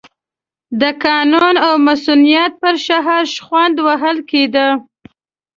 [0.81, 4.67] د قانون او مصونیت پر شعار شخوند وهل کېده.